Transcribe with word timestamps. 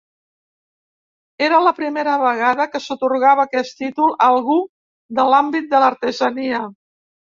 Era 1.47 1.59
la 1.65 1.73
primera 1.79 2.15
vegada 2.23 2.67
que 2.75 2.81
s'atorgava 2.85 3.45
aquest 3.49 3.77
títol 3.83 4.15
a 4.17 4.31
algú 4.31 4.59
de 5.21 5.27
l'àmbit 5.35 5.69
de 5.75 5.83
l'artesania. 5.85 6.65